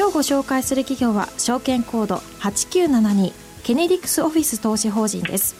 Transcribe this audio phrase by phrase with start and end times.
[0.00, 5.54] 今日ご紹介する企業は証券コード8972ケネディクスオフィス投資法人です。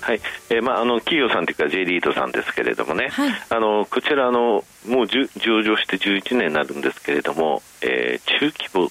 [0.00, 0.20] はい。
[0.48, 5.26] えーまあ、あの企業さんというか J リートさんですけれどもね、はい、あのこちらあのもう上
[5.62, 8.90] 場して11年になるんですけれども、えー、中規模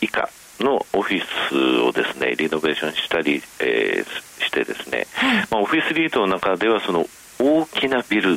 [0.00, 0.28] 以下
[0.58, 7.06] のオフィスをですねリノベーションしたり、えー、してですね、はい、まあ、オフィスリートの中ではその
[7.38, 8.36] 大きなビル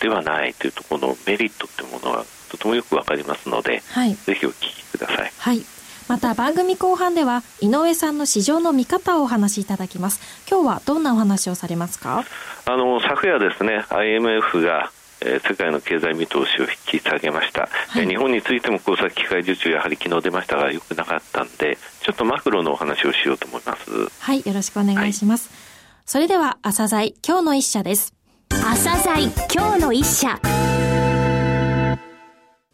[0.00, 5.32] ではないというところのメリットというものはとてもよくわかりますので、はい、ぜひお聞きください。
[5.38, 5.62] はい。
[6.08, 10.20] また番組後半では井上さんの市場の見方をお話しいただきます。
[10.50, 12.24] 今日はどんなお話をされますか？
[12.66, 14.90] あの昨夜ですね IMF が
[15.22, 23.90] えー、世界の経済見通しを引き下げました、はい、日本についても工作機械受注やはり昨日出ましたがよくなかったんでちょっとマクロのお話をしようと思います。
[24.18, 25.58] はいよろしくお願いします、はい、
[26.06, 28.14] それでは朝鮮今日の一社です。
[28.48, 30.40] 朝鮮今日の一社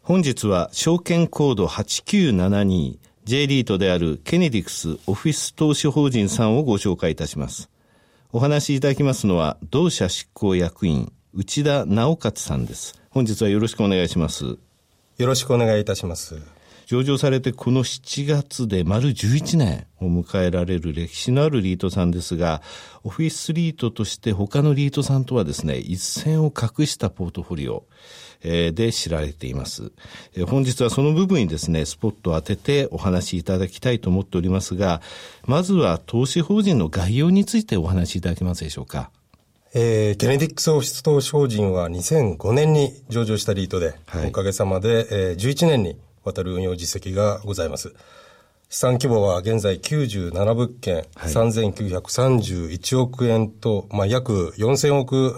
[0.07, 2.97] 本日は証券コード 8972J
[3.45, 7.69] リートであるケネディクスオフィス投資法人さんをご紹介いたします。
[8.31, 13.01] お話しいただきますのは、同社執行役員、内田直勝さんです。
[13.09, 14.45] 本日はよろしくお願いします。
[14.45, 14.57] よ
[15.27, 16.56] ろしくお願いいたします。
[16.87, 22.61] 上場されてこの7月で丸11年を迎えられる歴史のあるリートさんですが、
[23.03, 27.83] オフィスリートとして他のリートさんとはですね、一線を画したポートフォリオ、
[28.41, 29.91] で知られています。
[30.47, 35.01] 本日はその部分にですね、スポットを当ててお話しいただきたいと思っておりますが、
[35.45, 39.11] まずは投資法人の概要についてお話しいただけますでしょうか。
[39.73, 47.95] えー、ケネディックスオフィス投資法人は2005年に上場したリートで、はい、おかげさまで、えー、11年にわたる運用実績がございます。
[48.69, 55.37] 資産規模は現在97物件、はい、3931億円と、まあ、約4000億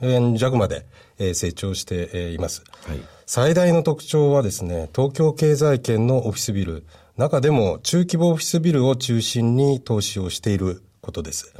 [0.00, 0.86] 円弱まで、
[1.18, 3.00] えー、成長して、えー、います、はい。
[3.26, 6.84] 最大の特徴はですね、東京経済圏のオフィスビル、
[7.18, 11.54] 中でも中規模オフィスビルを中心に投資をしていることです。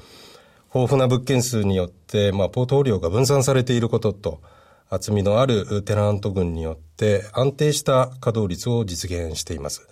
[0.75, 4.41] 豊富な物件数によって、まあ、ポートフォリオが分散されていることと、
[4.95, 9.89] 厚みのあるテナント群によって安定した稼働率を実現しています。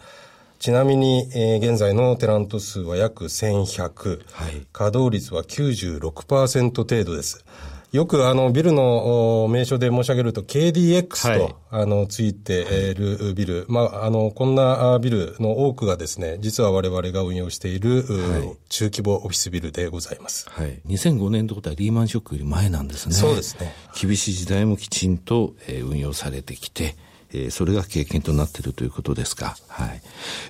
[0.58, 7.46] ちなみに、えー、現在のテナント数は約1100、はい、稼働率は96%程度です。
[7.92, 20.48] よくあのビルの名称で申し上げると KDX と、はい、あのついているビル、まああのこんなビルの多くがですね、実は我々が運用している、はい、中規模オフィスビルでございます。
[20.50, 20.80] はい。
[20.86, 23.14] 2005年ということはリーマンショックより前なんですね。
[23.14, 23.72] そうですね。
[24.00, 26.96] 厳しい時代もきちんと、えー、運用されてきて。
[27.32, 29.56] えー、それが経験となっているということですか。
[29.68, 30.02] はい。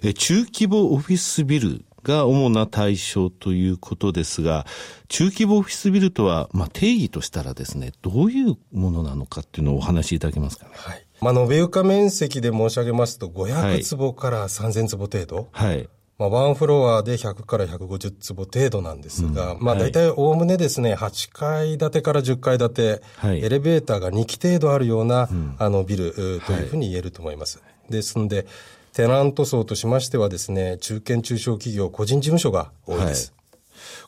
[0.03, 4.67] えー、中規模オフィスビルが主な対象ということですが、
[5.09, 10.73] 中規模オフィスビルとは、まあ、定義としたらですね、どういうものなのかっていうのをお話しいただけますかね。
[10.75, 11.07] はい。
[11.21, 15.49] まあ、延べ床面積で申し上げますと、500坪から3000坪程度。
[15.53, 15.89] はい。
[16.21, 26.21] まあ、ワンフロアで100から150坪程度なんですが、うん、まあ、大体おおむねですね、8階建てから10階建て、はい、エレベーターが2基程度あるような、うん、あの、ビルと
[26.53, 27.57] いうふうに言えると思います。
[27.57, 28.47] はい、ですんで、
[28.93, 33.33] テナント層としましてはですね、中堅中小企業、個人事務所が多いです。
[33.33, 33.41] はい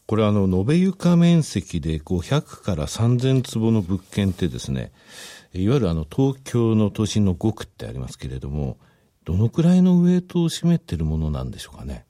[0.06, 4.92] これあの、延べ床面積で500から3000坪の物件ってですね、
[5.54, 8.76] いわゆるあの、東京の都心の5区ってありますけれども、
[9.24, 12.04] どのくらいのウエイトを占めてるものなんでしょうかね。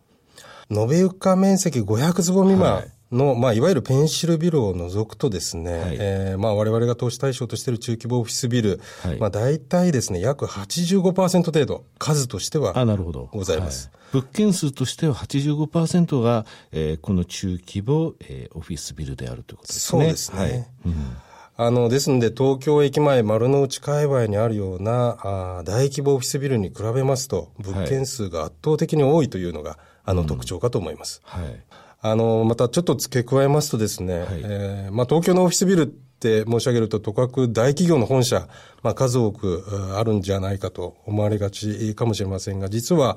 [0.71, 13.29] 延べ床面積500坪未満、はいの、まあ、いわゆるペンシルビルを除くとですね、はい、えー、まあ、我々が投資対象としている中規模オフィスビル、はい、まあ、大体ですね、約85%程度、数としては、あ、なるほど。
[13.33, 13.91] ございます。
[13.93, 20.03] はい、物件数としては85%が、えー、この中規模、えー、オフィスビルであるということですね。
[20.03, 20.39] そうですね。
[20.39, 20.53] はい。
[20.87, 21.17] うん
[21.55, 31.21] あの、ですので、東京駅前丸の内界隈にあるようなあ大規模オフィスビルに比べますと、物件数が圧倒的に多いというのが、あの、特徴かと思います。
[31.25, 31.63] はい。
[32.03, 38.49] あの、またちょっと付け加えますとですね、はい、えー、まあ東京のオフィスビルって申し上げると、とかく大企業の本社、
[38.83, 39.65] まあ数多く
[39.97, 43.17] あるんじゃないかと思われがちかもしれませんが、実は、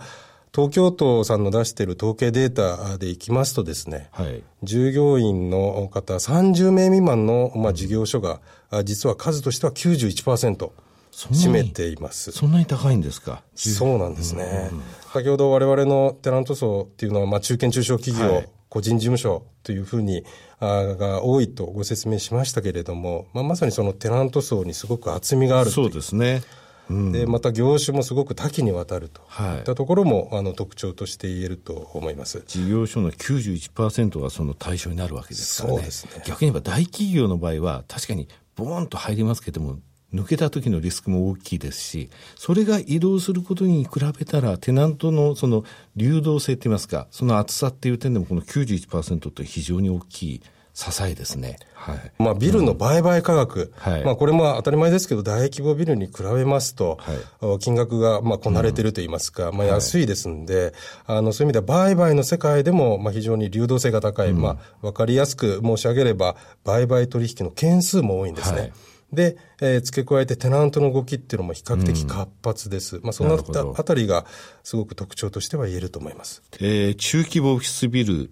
[0.53, 8.39] 東京都さんの出している統計データでいきますとですね、はい、従業員の方30名未満の、まあ、事業所が、
[8.71, 10.69] うん、実は数としては91%
[11.11, 12.31] 占めています。
[12.31, 13.41] そんなに高いんですか？
[13.55, 14.69] そうなんですね。
[14.71, 14.83] うんうん。
[15.13, 20.25] 先ほど我々のテナント層っていうのは、まあ、中堅中小企業、はい、個人事務所というふうに
[20.59, 26.41] あが多いとご説明しましたけれども、まあ、まさにそのテナント層にすごく厚みがあるそうですね。
[26.89, 29.21] うん、でまた業種もすごく多岐にわたると。
[29.21, 29.59] い。
[29.61, 32.43] ったところも、あの特徴として言えると思います。
[32.45, 35.89] 事業所の91%がその対象になるわけですからね、ね。
[36.27, 39.79] 逆に言えば大企業の場合は、確かにボーンと入りますけれども、
[40.13, 45.63] 抜けた時のリスクも大きいですし、それが移動することに比べたら、テナントのその
[45.95, 50.41] 流動性って言いますか、その厚さっていう点でも、この91%って非常に大きい
[50.75, 51.57] 支えですね。
[51.73, 52.11] はい。
[52.19, 53.73] まあ、ビルの売買価格。
[53.85, 54.03] うん、はい。
[54.03, 56.97] まあ、これも当たり前ですけど、大規模ビルに比べますと、
[57.39, 60.73] はい、金額が、まあ、こなれてると言いますか、うん、まあ、安いですんで、
[61.05, 64.31] はい、あの、そういう意味では、売買の世界でも、まあ、非常に流動性が高い。
[64.31, 66.35] うん、まあ、わかりやすく申し上げれば、
[66.65, 68.59] 売買取引の件数も多いんですね。
[68.59, 68.73] はい
[69.13, 72.97] で、えー、付け加えてテナントの動きっていうのも比較的活発です。
[72.97, 73.37] うん、まあ、その
[73.77, 74.25] あたりが
[74.63, 76.41] すごく特徴としては言えると思います。
[76.59, 78.31] えー、中規模オフィスビル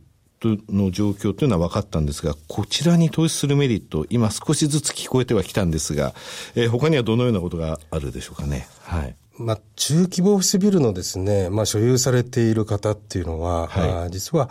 [0.69, 6.13] の状況というのは分かったんですが、こちらに投資するメリット、今少しずつ聞こえてはきたんですが、
[6.55, 8.67] えー、他にはどのようなことがあるでしょうかね？
[8.81, 9.15] はい。
[9.37, 14.49] まあ、中規模オフィスビルのですね、まあ、所有されている方っていうのは、はい、あ実は、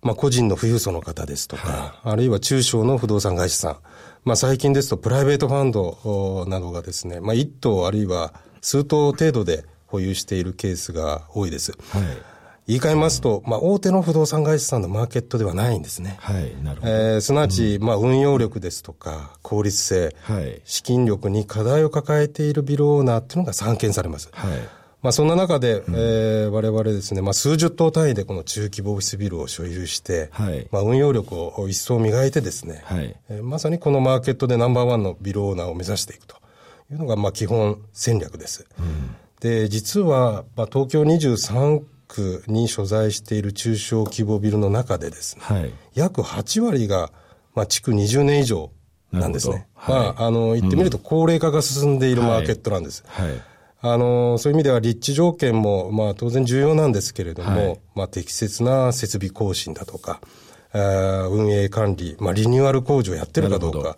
[0.00, 3.76] まあ、個人の富裕層の方ですとか、はい、あるいは中小の不動産会社さん、
[4.24, 11.72] まあ、最近ですとプライベートファンドなどがですね、まあ、1棟あるいは数棟程度で保有しているケースが多いです。
[11.90, 12.32] はい
[12.68, 16.16] 言い換えますと、まあ、大手の不動産会社さんのマーケットではないんですね。
[16.20, 16.92] はい、なるほど。
[16.92, 24.30] えー、すなわち、まあ、運用力ですとか、効率性、はい、資金力に課題を抱えているビルオーナーっていうのが散見されます。
[24.32, 24.60] はい。
[25.02, 36.36] まあ、そんな中で、うん、えー、我々ですね、まあ、数十棟単位でこの中規模オフィスビルを所有して、はい、まあ、運用力を一層磨いてですね、はい、えー、まさにこのマーケットでナンバーワンのビルオーナーを目指していくと
[36.92, 38.64] いうのが、まあ、基本戦略です。
[38.78, 47.10] うん、で、実は、まあ、東京23区に所在している中小規模ビルの中でですね、はい、約8割が、
[47.56, 48.70] まあ、築20年以上
[49.10, 49.66] なんですね。
[49.74, 53.02] はい、まあ、あの、言ってみると高齢化が進んでいるマーケットなんです。
[53.08, 53.51] はい、はい
[53.82, 60.20] あの、そういう意味では立地条件も、まあ当然重要なんですけれども、はい、まあ適切な設備更新だとか、
[60.72, 63.96] 運営管理、まあリニューアル工事をやってるかどうか、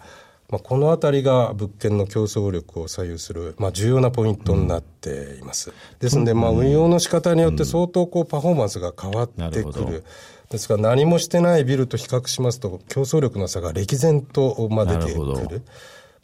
[0.50, 5.70] まあ、このあたりが物件の競争力を左右する、まあ、重要なポイントになっています。
[5.70, 9.86] うん、ですので、まあ、運用の仕方によって相当こうパフォーマンスが変わってくる。
[9.86, 10.04] る
[10.50, 15.18] ですから何もしてないビルと比較しますと競争力の差が歴然と、まあ、出てく
[15.50, 15.62] る。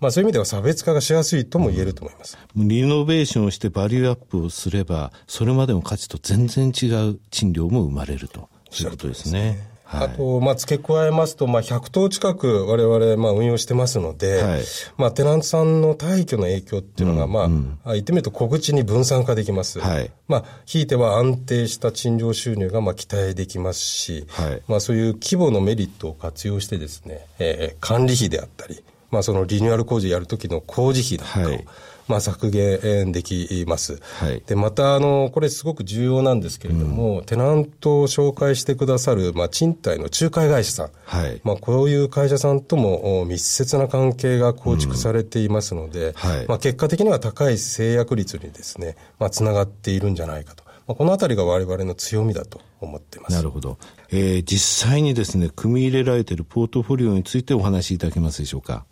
[0.01, 2.39] まあそういう意味では差別化がしやすいとも言えると思います。
[2.57, 8.49] うん、リノベーションをしてバリューアップをすれば、それまでの価値と全然違う賃料も生まれると。
[8.79, 9.69] いうことですね。
[9.93, 14.63] あと、まあ、付け加えますと、まあ、100棟近く我々、まあ、運用してますので、はい、
[14.97, 19.81] まあ、テナントさんの退去の影響っていうのが、まあ、うん、言ってみると小口に分散化できます。
[19.81, 31.67] はい、まあ、ひいては安定した賃料収入が、まあ、期待できますし、はい、まあ、そういう規模のメリットを活用してですね、えー、管理費であったり、まあ、そのリニューアル工事やるときの工事費だとか、はい
[32.11, 34.01] まあ、削減できます。
[34.19, 40.91] はい、で、また、あの、これすごく重要なんですけれども、うん、テナントを紹介してくださる、まあ、賃貸の仲介会社さん。
[41.05, 50.65] はい、まあ、こういう会社さんとも密接な関係が構築されていますので、うんはい、まあ、結果的には高い制約率にですね、まあ、つながっているんじゃないかと。
[50.89, 53.37] まあ、このあたりが我々の強みだと思っています。
[53.37, 53.79] なるほど。
[54.11, 58.85] えー、実際にですね、組み入れられているポートフォリオについてお話しいただけますでしょうか。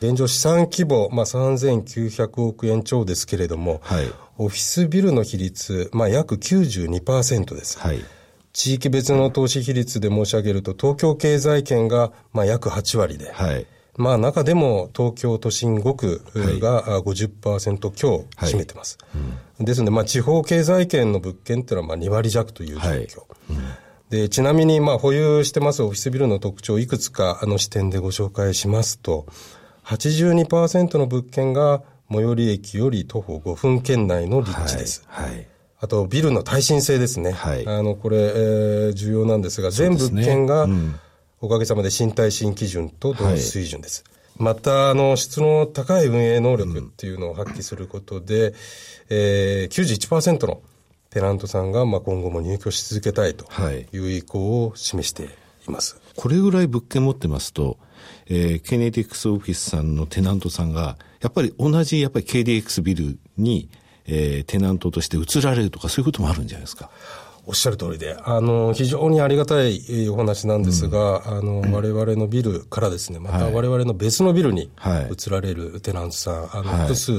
[0.00, 4.06] 現状資産規模、まあ、3900億円超ですけれども、はい、
[4.38, 7.78] オフィスビルの比率、まあ、約92%です。
[7.80, 8.00] はい、
[8.52, 16.22] 地域別の投資比率で申し上げると、東京経済圏が、まあ、約8割で、はい、まあ、中でも東京都心5区
[16.60, 18.98] が50%強占めてます。
[19.12, 19.22] はい
[19.60, 22.84] うん、ですので、まあ、地方経済圏の物件っていうのはまあ2割弱という状況。
[22.86, 23.00] はい。
[23.00, 23.08] うん。
[24.10, 29.26] で、ちなみに、まあ、保有してますオフィスビルの特徴をいくつか、あの視点でご紹介しますと、
[29.88, 35.04] 82%の物件が最寄り駅より徒歩5分圏内の立地です。
[35.06, 35.30] はい。
[35.30, 35.46] はい、
[35.80, 37.32] あと、ビルの耐震性ですね。
[37.32, 37.66] はい。
[37.66, 40.68] あの、これ、えー、重要なんですが、全物件が、
[41.40, 44.04] おかげさまで新耐震基準と同水準です。
[44.06, 48.54] はい、また、あの、質の高い運営能力っていうのを発揮することで、うん、
[49.08, 50.60] えー、91%の
[51.08, 53.46] テナントさんが、まあ、今後も入居し続けたいと
[53.92, 55.24] いう意向を示して
[55.66, 55.94] います。
[55.94, 57.78] はい、これぐらい物件持ってますと、
[58.26, 63.68] えー、ケネディクスオフィスさんのテナントさんが、やっぱり同じやっぱり KDX ビルに、
[64.06, 66.90] えー、テナントとして移られるとかそういうこともあるんじゃないですか？
[67.46, 74.70] おっしゃる通りで、あの、非常にありがたいお話なんですが、うん、あの、我々のビルからですね、また我々の別のビルに
[75.10, 77.12] 移られるテナントさん、はい、あの、複数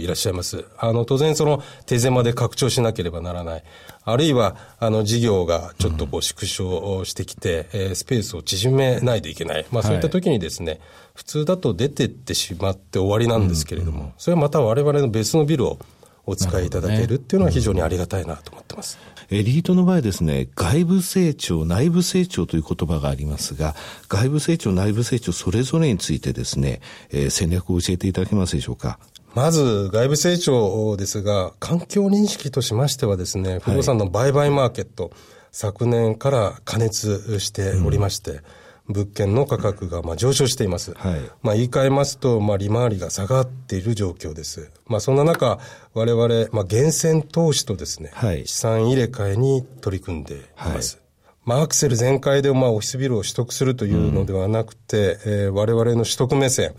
[0.00, 0.64] いらっしゃいます。
[0.76, 3.64] あの、当然その、手狭で拡張しなければならない。
[4.06, 9.66] あるいは、あの、事業がちょっとこう縮小してきて、うん、えー、スペースを縮めないといけない。
[9.70, 10.80] まあ、そういった時にですね、はい、
[11.16, 15.78] 普通だと出てってしまって終わりなんですけれども、うん、それはまた我々の別のビルを
[16.24, 18.98] お使いいただけるっていうのは非常にありがたいなと思ってます。
[19.30, 23.74] エリートの場合ですね、外部成長、内部成長という言葉がありますが、
[24.08, 28.98] 外部成長、内部成長、それぞれについてですね、えー、戦略を教えていただけますでしょうか？
[29.36, 35.12] まず、外部成長ですが、環境認識としましてはですね、不動産の売買マーケット、はい、
[35.52, 38.40] 昨年から加熱しておりまして、うん
[38.88, 40.94] 物件の価格がまあ上昇しています。
[40.94, 44.70] はい、まあ言い換えますと、まあ利回りが下がっている状況です。
[44.86, 45.58] まあそんな中、
[45.92, 50.96] 我々、まあ源泉投資とですね、はい、資産入れ替えに取り組んでいます。
[50.96, 51.04] はい、
[51.46, 56.74] まあアクセル全開でまあオフィスビルを取得するというのではなくて、うん、えー、我々の取得目線、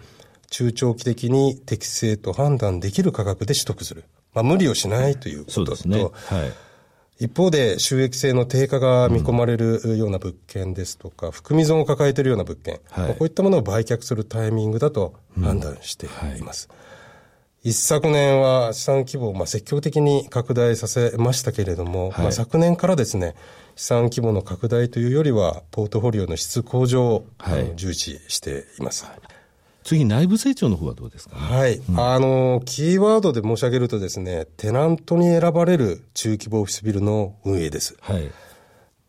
[0.49, 4.05] 中長期的に適正と判断できる価格で取得する。
[4.33, 6.03] まあ無理をしないということと、ね。
[6.03, 6.11] はい。
[7.19, 16.09] 一方で収益性の低下が見込まれるような物件ですとか、含み損を抱えているような物件、はい、こういったものを売却するタイミングだと判断してい
[16.43, 16.69] ます。
[16.69, 16.81] うんは
[17.63, 23.33] い、一昨年は資産規模をまあ積極的に拡大させましたけれども、はい、まあ昨年からですね、
[23.75, 27.25] 資産規模の拡大というよりは、ポートフォリオの質向上を、
[27.75, 29.07] 重視しています。
[29.87, 37.95] 次、内部成長の方はどうですか、ね、はい、うん、あの、キーワードで申し上げるとですね、テナントに選ばれる中規模オフィスビルの運営です。
[38.01, 38.29] はい。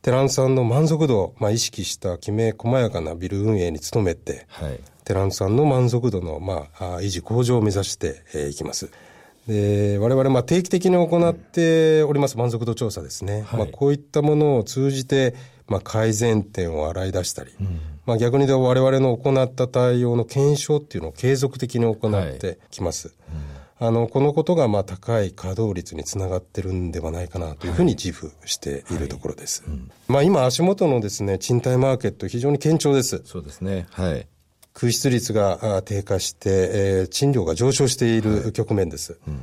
[0.02, 8.88] テナントさんの満足度を、まあ、意識したきめ細やかなビル運営に努めて、はい、テナントさんの満足度の、まあ、維持向上を目指してい、えー、きます。
[9.48, 15.34] で我々まあ定期的に行っております満足度調査ですね、はい、まあ、こういったものを通じて、
[15.68, 23.08] まあ、改善点を洗い出したり、うん、まあ、逆に言うと我々の行った対応の検証っていうのを継続的に行ってきます。
[23.78, 29.62] はい、あの、このことがまあ高い稼働率につながってるんではないかなというふうに自負しているところです。
[29.62, 33.20] はいはいうん、まあ今足元のですね、賃貸マーケット非常に堅調です。
[33.26, 33.86] そうですね。
[33.90, 34.26] はい。
[34.72, 39.18] 空室率が低下して、えー、賃料が上昇している局面です。
[39.26, 39.40] うん、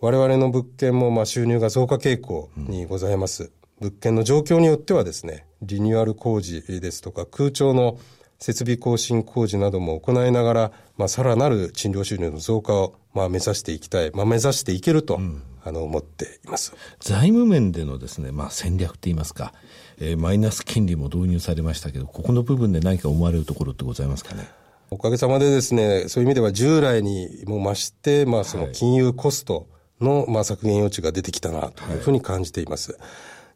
[0.00, 3.50] 我々の物件もまあ収入が増加傾向にございます。
[3.80, 7.98] 物件の状況によってはですね、リニューアル工事ですとか空調の
[8.38, 16.72] 設備更新工事なども行いながら、まあ、さらなる賃料収入の増加を、まあ、目指していきたい、まあ、目指していけると、うん、あの、思っています。
[17.00, 19.52] 財務面でのですね、まあ、戦略って言いますか、
[19.98, 24.48] えー、マイナス金利も導入されましたけど、ここの部分で何か思われるところってございますかね？
[24.90, 29.66] おかげさまでですね、そういう意味では従来にも増して、まあ、その金融コスト
[30.00, 32.92] の、まあ、削減余地が出てきたなというふうに感じています。
[32.92, 33.00] はい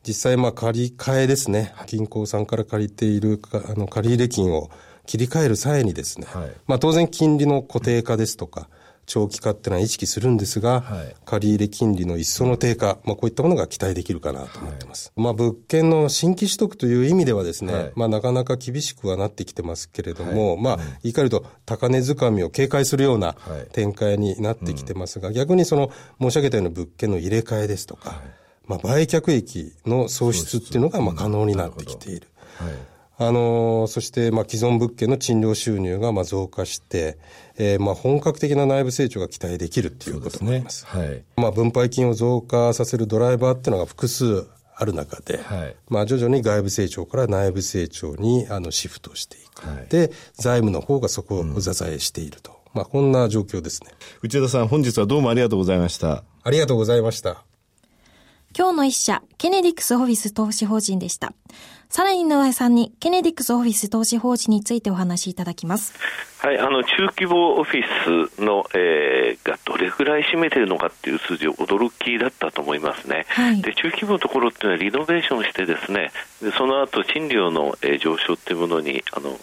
[0.07, 4.71] 実際まあ借り換えですね、銀行さんから借りているあの借入金を
[5.07, 8.69] 切り替える際にですね、はい、まあ当然金利の固定化ですとか、
[9.07, 15.13] 長期化っていうのは意識するんですが、はい、借入金利の一層の低下、まあこういったものが期待できるかなと思ってます。
[15.15, 23.37] はい、まあ物件の新規取得という意味ではですね、はい、まあなかなか厳しくはなってきてますけれども、まあ言い換えると高値掴みを警戒するような
[23.73, 25.91] 展開になってきてますが、逆にその
[26.21, 28.23] 申し上げたような物件の入れ替えですとか、
[28.67, 32.29] まあ、売却益の創出っていうのがまあ可能になってきている。
[32.57, 32.75] はい、
[33.19, 37.19] あのそして、まあ、既存物件の賃料収入がまあ増加して、
[37.57, 40.87] えー、まあ本格的な内部成長が期待できるっていうこともあります。
[40.87, 41.25] すね、はい。
[41.37, 49.67] まあ、分配金を増加させるドライバーっていうのが複数ある中で、はい、まあ徐々に外部成長から内部成長にあのシフトしていく。
[49.67, 52.53] はい、で、財務の方がそこを支えしていると。
[52.53, 53.91] うん、まあこんな状況ですね。
[54.23, 56.25] 内田さん、本日はどうもありがとうございました。
[56.43, 57.45] ありがとうございました。
[58.55, 61.33] 今日の一社、ケネディクスオフィス投資法人でした。
[61.89, 65.95] さらに井上さんに、ケネディックスオフィス投資法人についてお話しいただきます。
[66.39, 67.83] はい、あの、中規模オフィ
[68.37, 73.27] スの、えー、がどれぐらい占めてるのかっていう数字を驚きだったと思いますね。
[73.29, 79.37] はい、で、中規模のところっていうのはリノベーションしてですね、でその後賃料の、えー、上昇っていうものに、あの、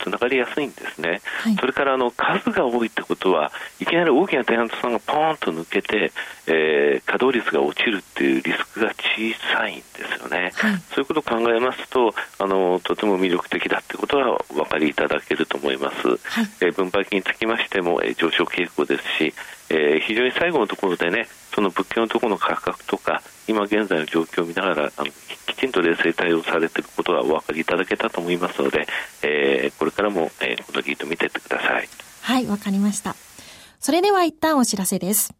[0.00, 6.12] つながりやすいんですね、はい、それからあの数が多いってことはいきなり大きなテナントさんがポーンと抜けて、
[6.46, 9.84] えー、稼働率が落ちるっていうリスクが小さいんで
[10.16, 16.18] すよね、はい、そういうことを考えますとあのとても魅力的だってことはお分かりいただけると思います、はい、
[16.62, 19.34] えー、分配金につきましても、えー、上昇傾向ですし、
[19.68, 25.10] えー、非常に最後のところでねその物件のところの価格とか今現在の状況を見ながらあの
[25.46, 28.86] きちんと冷静対応されていることはお分かりいただけたと思いますので、
[29.22, 31.88] えー、これからも、えー、このリート見ていってください。
[32.22, 33.16] はい、わかりました。
[33.80, 35.39] それでは一旦お知らせです。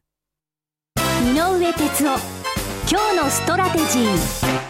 [1.21, 2.17] 井上哲夫
[2.89, 4.61] 今日のストラテジー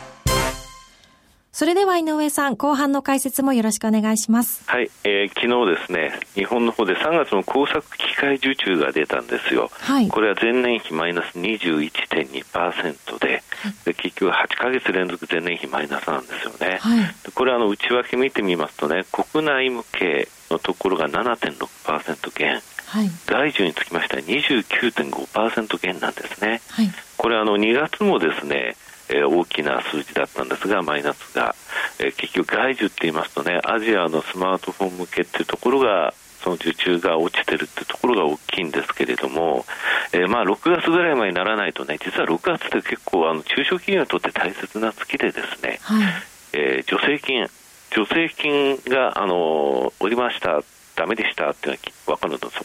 [1.53, 4.69] それでは井上さん、後半の解説もよろしくお願いします。
[4.69, 9.69] はい、えー、昨日ですね、日本の方で3月の工作機械受注が出たんですよ。
[9.79, 16.79] はい、これは前年比マイナス21.2%で、はい、で結局8か月連続前年比マイナスなんですよね。
[16.81, 22.61] はい、これあの内訳見てみますとね、国内向けのところが7.6%減。
[22.91, 28.75] はい、外需につきましては29.5%減なんですね、はい、これあの2月もですね
[29.13, 31.53] え大きな数字だったんですが、マイナスが、
[31.99, 39.65] え結局、外需って言いますとね、アジアのスマートフォン向けっていうところが、その受注が落ちてるっていうところが大きいんですけれども、
[40.11, 46.13] えー、まあ6月ぐらいまでにならないとね、実は6月って結構あの中小企業にとって大切な月でですね、はい、
[46.53, 47.47] えー、助成金、
[47.93, 50.63] 助成金が、あのー、おりました
[50.95, 52.63] ダメでしたっていうのは分かるのはそ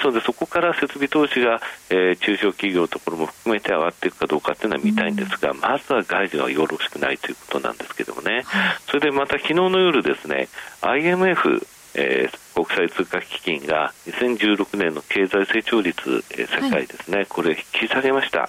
[0.00, 10.48] ですのでそこから設備投資が、えー、中小企業のところも含めて上がっていくかどうかっていうのは見たいんですが、うん、まずは外需はよろしくないということなんですけどもね、はい、それでまた昨日の夜ですね
[10.80, 18.48] IMF えー、国際通貨基金が2016年の経済成長率、えー、世界ですね、はい、これ引き下げました、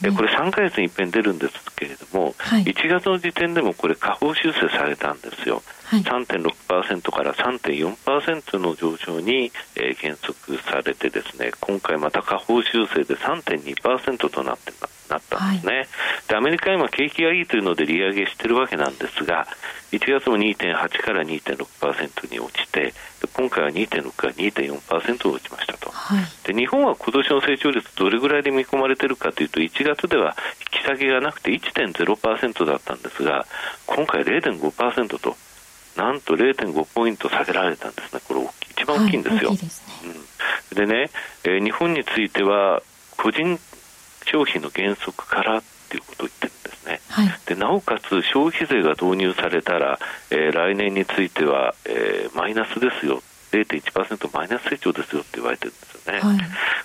[0.00, 14.72] ね、これ3か月に一遍出るんですけれども、はい、1月の時点でもこれ下方修正されたんですよ、はい、3.6%から3.4%の上昇に、えー、減速されてですね今回また下方修正で3.2%となって
[15.08, 15.86] なったんですね、はい、
[16.28, 19.46] でアメリカは今景気がいいというので利上げしてるわけなんですが
[19.92, 22.92] 1月も2.8から2.6%に落ちて
[23.32, 30.36] 今回は2.6から2.4%落ちましたと、はい、で日本は今年の成長率どれぐらいで見込まれているかというと1月では
[30.74, 33.46] 引き下げがなくて1.0%だったんですが
[33.86, 35.36] 今回0.5%と
[35.98, 39.50] なんと0.5ポイント下げられたんですね、これ、一番大きいんですよ。
[39.50, 39.58] はい、
[40.74, 41.10] で、ねうん、ね、
[41.44, 42.80] えー、日本については、
[43.16, 43.58] 個人
[44.24, 47.00] 消費の減速からっていうことを言ってるんですね。
[47.08, 49.98] はい、でなおかつ消費税が導入されたら、
[50.30, 53.20] えー、来年については、えー、マイナスですよ。
[53.50, 56.20] 0.1%マイナス成長ですよって言われてるんですよね。
[56.20, 56.38] はい、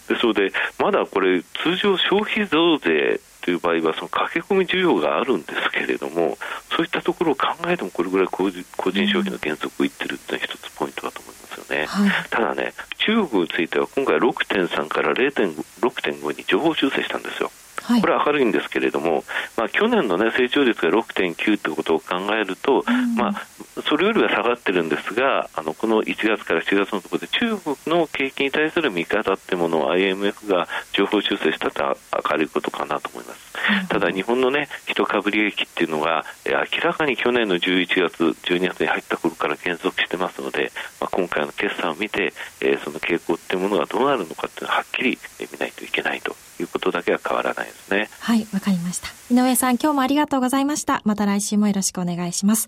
[0.07, 6.37] でそれでまだこれ通常消費増税という場合はその駆け込み需要があるんですけれども
[6.75, 17.51] そういったところを考えてもこれぐらい個人消費の減速をいってるっていうのは一つポイントだと思いますよね、はい、ただね中国については今回6.3から0.6.5に情報修正したんですよ。
[17.83, 19.25] はい、これは明るいんですけれども、
[19.57, 23.45] まあ、去年の、ね、成長率が6.9ということを考えると、うん、まあ、
[23.81, 31.97] それよりは下がってるんですが、あのこの1月から7月のところで中国の景気に対する見方ってものを IMF が情報修正したと
[32.29, 33.53] 明るいことかなと思います。
[33.87, 45.17] ただ、日本のね、一株利益っていうのが、明らかに去年の11月、12月に入った頃から減速してますので、まあ、今回の決算を見て、えー、その傾向っていうものがどうなるのかっていうのははっきり
[45.51, 48.09] 見ないといけないということだけは変わらないですね。
[48.19, 49.07] はい、わかりました。
[49.31, 51.01] 井上さん、今日もありがとうございました。
[51.05, 52.67] また来週もよろしくお願いします。